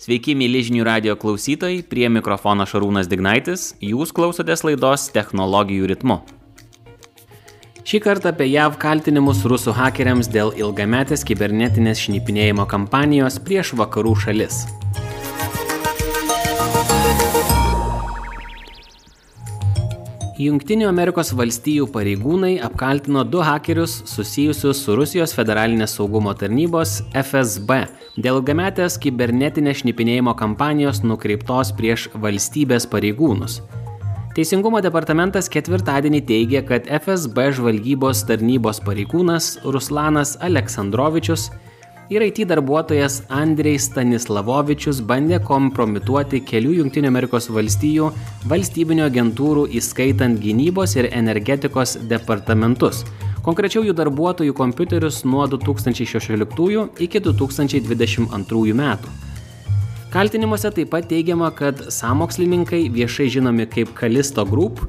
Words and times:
Sveiki, 0.00 0.32
mėly 0.32 0.62
žinių 0.64 0.84
radio 0.86 1.12
klausytojai, 1.20 1.82
prie 1.84 2.06
mikrofono 2.08 2.64
Šarūnas 2.64 3.04
Dignaitis, 3.10 3.74
jūs 3.84 4.14
klausotės 4.16 4.62
laidos 4.64 5.10
technologijų 5.12 5.90
ritmu. 5.90 6.16
Šį 7.84 8.00
kartą 8.06 8.32
apie 8.32 8.46
JAV 8.48 8.78
kaltinimus 8.80 9.44
rusų 9.44 9.74
hakeriams 9.76 10.32
dėl 10.32 10.54
ilgametės 10.56 11.20
kibernetinės 11.28 12.00
šnipinėjimo 12.06 12.64
kampanijos 12.70 13.36
prieš 13.44 13.74
vakarų 13.76 14.16
šalis. 14.24 14.62
Junktinių 20.40 20.86
Amerikos 20.88 21.34
valstijų 21.36 21.84
pareigūnai 21.92 22.54
apkaltino 22.64 23.26
du 23.28 23.42
hakerius 23.44 23.98
susijusius 24.08 24.78
su 24.86 24.94
Rusijos 24.96 25.34
federalinės 25.36 25.98
saugumo 25.98 26.32
tarnybos 26.32 26.94
FSB 27.12 27.82
dėl 28.16 28.38
ilgametės 28.38 28.96
kibernetinės 29.02 29.82
šnipinėjimo 29.82 30.32
kampanijos 30.40 31.02
nukreiptos 31.04 31.74
prieš 31.76 32.06
valstybės 32.24 32.88
pareigūnus. 32.88 33.58
Teisingumo 34.32 34.80
departamentas 34.80 35.50
ketvirtadienį 35.52 36.22
teigė, 36.32 36.64
kad 36.64 36.88
FSB 36.88 37.50
žvalgybos 37.58 38.24
tarnybos 38.30 38.80
pareigūnas 38.86 39.58
Ruslanas 39.66 40.38
Aleksandrovičius 40.40 41.50
ir 42.10 42.22
IT 42.22 42.42
darbuotojas 42.50 43.20
Andrei 43.30 43.78
Stanislavovičius 43.78 44.98
bandė 45.06 45.38
kompromituoti 45.46 46.40
kelių 46.42 46.72
valstijų 47.54 48.08
valstybinių 48.50 49.04
agentūrų, 49.06 49.68
įskaitant 49.78 50.40
gynybos 50.42 50.96
ir 50.98 51.06
energetikos 51.14 51.96
departamentus. 52.10 53.04
Konkrečiau 53.46 53.84
jų 53.86 53.94
darbuotojų 53.96 54.56
kompiuterius 54.58 55.22
nuo 55.24 55.46
2016 55.46 56.88
iki 57.06 57.22
2022 57.22 58.74
metų. 58.82 59.14
Kaltinimuose 60.10 60.72
taip 60.74 60.90
pat 60.90 61.06
teigiama, 61.06 61.52
kad 61.54 61.86
samokslininkai, 61.94 62.88
viešai 62.90 63.28
žinomi 63.30 63.68
kaip 63.70 63.94
Kalisto 63.94 64.42
Group, 64.44 64.82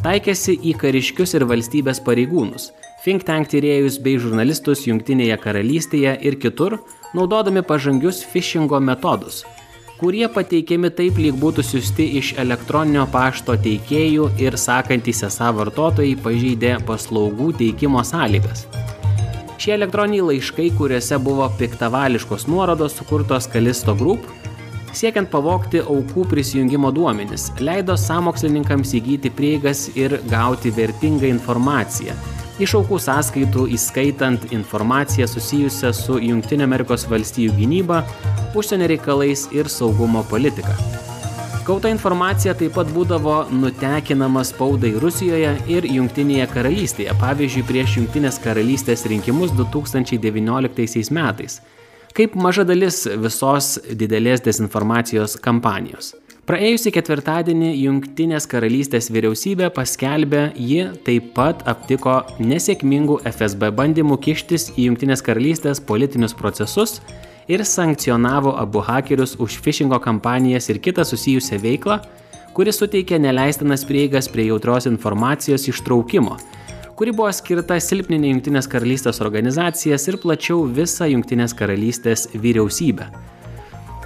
taikėsi 0.00 0.56
į 0.56 0.72
kariškius 0.80 1.36
ir 1.36 1.44
valstybės 1.52 2.00
pareigūnus 2.00 2.72
think 3.02 3.24
tank 3.26 3.48
tyrėjus 3.50 3.96
bei 4.02 4.14
žurnalistus 4.22 4.84
Junktinėje 4.86 5.34
karalystėje 5.42 6.12
ir 6.22 6.36
kitur, 6.42 6.78
naudodami 7.16 7.64
pažangius 7.66 8.20
phishingo 8.30 8.78
metodus, 8.78 9.40
kurie 9.98 10.28
pateikiami 10.30 10.90
taip, 10.94 11.18
lyg 11.18 11.34
būtų 11.42 11.64
siūsti 11.66 12.06
iš 12.20 12.32
elektroninio 12.42 13.08
pašto 13.10 13.56
teikėjų 13.64 14.28
ir 14.42 14.58
sakantys 14.58 15.24
esą 15.26 15.50
vartotojai 15.56 16.14
pažeidė 16.22 16.76
paslaugų 16.86 17.50
teikimo 17.58 18.04
sąlygas. 18.06 18.68
Šie 19.62 19.74
elektroniniai 19.76 20.28
laiškai, 20.28 20.68
kuriuose 20.78 21.18
buvo 21.22 21.48
piktavališkos 21.58 22.46
nuorodos 22.50 22.96
sukurtos 22.98 23.46
Kalisto 23.50 23.94
Group, 23.98 24.26
siekiant 24.94 25.30
pavogti 25.30 25.82
aukų 25.82 26.28
prisijungimo 26.30 26.90
duomenis, 26.94 27.48
leido 27.62 27.98
samokslininkams 27.98 28.94
įgyti 28.98 29.30
prieigas 29.34 29.88
ir 29.94 30.18
gauti 30.30 30.74
vertingą 30.74 31.30
informaciją, 31.30 32.14
iš 32.60 32.74
aukų 32.80 32.98
sąskaitų 33.00 33.68
įskaitant 33.76 34.50
informaciją 34.52 35.28
susijusią 35.30 35.92
su 35.96 36.18
Junktinio 36.20 36.66
Amerikos 36.68 37.06
valstijų 37.08 37.54
gynyba, 37.56 38.02
užsienio 38.58 38.90
reikalais 38.92 39.46
ir 39.56 39.70
saugumo 39.72 40.24
politika. 40.28 40.76
Gauta 41.62 41.92
informacija 41.92 42.56
taip 42.58 42.74
pat 42.74 42.88
būdavo 42.90 43.36
nutekinama 43.54 44.42
spaudai 44.42 44.96
Rusijoje 44.98 45.52
ir 45.70 45.86
Junktinėje 45.86 46.48
karalystėje, 46.50 47.14
pavyzdžiui, 47.20 47.62
prieš 47.68 48.00
Junktinės 48.00 48.40
karalystės 48.42 49.06
rinkimus 49.06 49.54
2019 49.54 51.14
metais, 51.14 51.60
kaip 52.18 52.34
maža 52.34 52.66
dalis 52.66 53.04
visos 53.06 53.76
didelės 53.94 54.42
dezinformacijos 54.42 55.38
kampanijos. 55.44 56.16
Praėjusį 56.42 56.90
ketvirtadienį 56.96 57.68
Junktinės 57.84 58.48
karalystės 58.50 59.06
vyriausybė 59.14 59.68
paskelbė, 59.76 60.40
ji 60.58 60.88
taip 61.06 61.28
pat 61.36 61.60
aptiko 61.70 62.16
nesėkmingų 62.42 63.20
FSB 63.30 63.68
bandymų 63.78 64.16
kištis 64.24 64.72
į 64.72 64.88
Junktinės 64.88 65.20
karalystės 65.22 65.78
politinius 65.86 66.34
procesus 66.34 66.96
ir 67.46 67.62
sankcionavo 67.62 68.56
abu 68.58 68.82
hakerius 68.82 69.36
už 69.38 69.60
phishingo 69.62 70.00
kampanijas 70.02 70.66
ir 70.74 70.80
kitą 70.82 71.04
susijusią 71.06 71.60
veiklą, 71.62 72.00
kuri 72.58 72.74
suteikė 72.74 73.20
neleistinas 73.22 73.86
prieigas 73.86 74.26
prie 74.26 74.48
jautrios 74.48 74.88
informacijos 74.90 75.68
ištraukimo, 75.70 76.40
kuri 76.98 77.14
buvo 77.14 77.30
skirta 77.30 77.78
silpninti 77.78 78.34
Junktinės 78.34 78.66
karalystės 78.66 79.22
organizacijas 79.22 80.10
ir 80.10 80.18
plačiau 80.18 80.66
visą 80.66 81.06
Junktinės 81.06 81.54
karalystės 81.54 82.32
vyriausybę. 82.34 83.12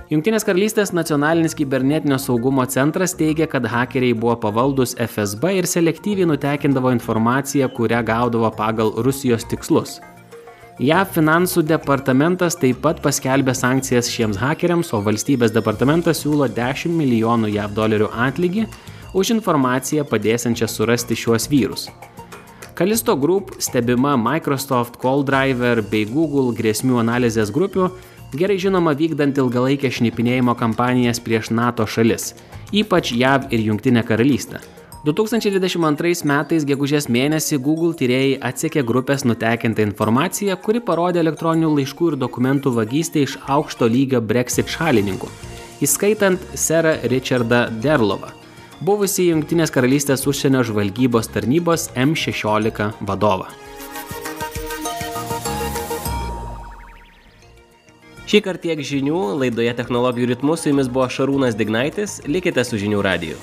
Junktinės 0.07 0.45
karalystės 0.47 0.93
nacionalinis 0.95 1.57
kibernetinio 1.59 2.15
saugumo 2.23 2.63
centras 2.71 3.11
teigia, 3.19 3.49
kad 3.51 3.65
hakeriai 3.67 4.15
buvo 4.15 4.37
pavaldus 4.45 4.93
FSB 5.03 5.57
ir 5.59 5.67
selektyviai 5.67 6.29
nutekindavo 6.31 6.93
informaciją, 6.95 7.67
kurią 7.75 8.05
gaudavo 8.07 8.53
pagal 8.55 8.95
Rusijos 9.03 9.49
tikslus. 9.51 9.97
JAV 10.79 11.11
finansų 11.11 11.67
departamentas 11.67 12.55
taip 12.55 12.79
pat 12.87 13.03
paskelbė 13.03 13.57
sankcijas 13.59 14.07
šiems 14.15 14.39
hakeriams, 14.39 14.95
o 14.95 15.03
valstybės 15.03 15.51
departamentas 15.51 16.23
siūlo 16.23 16.47
10 16.55 16.95
milijonų 16.95 17.51
JAV 17.57 17.75
dolerių 17.75 18.13
atlygį 18.29 18.69
už 19.11 19.35
informaciją 19.41 20.07
padėsiančią 20.07 20.71
surasti 20.71 21.19
šiuos 21.19 21.51
vyrus. 21.51 21.91
Kalisto 22.79 23.17
Group 23.17 23.57
stebima 23.59 24.15
Microsoft, 24.21 25.01
CallDriver 25.03 25.81
bei 25.91 26.07
Google 26.07 26.53
grėsmių 26.55 27.01
analizės 27.03 27.51
grupių 27.51 27.89
gerai 28.35 28.59
žinoma 28.59 28.95
vykdant 28.97 29.39
ilgalaikę 29.39 29.91
šnipinėjimo 29.93 30.57
kampanijas 30.59 31.21
prieš 31.23 31.53
NATO 31.55 31.87
šalis, 31.87 32.33
ypač 32.73 33.13
JAV 33.15 33.53
ir 33.55 33.63
Junktinę 33.69 34.03
karalystę. 34.07 34.63
2022 35.07 36.25
metais 36.27 36.65
gegužės 36.67 37.07
mėnesį 37.07 37.61
Google 37.63 37.93
tyrėjai 37.95 38.41
atsekė 38.49 38.83
grupės 38.83 39.23
nutekintą 39.23 39.85
informaciją, 39.87 40.57
kuri 40.59 40.81
parodė 40.83 41.21
elektroninių 41.23 41.71
laiškų 41.77 42.09
ir 42.11 42.17
dokumentų 42.19 42.73
vagystę 42.75 43.23
iš 43.23 43.37
aukšto 43.47 43.87
lygio 43.87 44.19
Brexit 44.21 44.67
šalininkų, 44.67 45.31
įskaitant 45.87 46.43
serą 46.59 46.97
Richardą 47.13 47.69
Derlovą, 47.85 48.33
buvusį 48.83 49.29
Junktinės 49.29 49.71
karalystės 49.71 50.27
užsienio 50.27 50.65
žvalgybos 50.67 51.31
tarnybos 51.31 51.87
M16 51.95 52.91
vadovą. 53.07 53.66
Šį 58.27 58.41
kartą 58.43 58.67
tiek 58.67 58.81
žinių, 58.83 59.19
laidoje 59.39 59.71
technologijų 59.79 60.33
ritmus 60.33 60.65
su 60.65 60.73
jumis 60.73 60.89
buvo 60.91 61.07
Šarūnas 61.07 61.55
Dignaitis, 61.55 62.19
likite 62.27 62.65
su 62.67 62.81
žinių 62.83 63.05
radiju. 63.07 63.39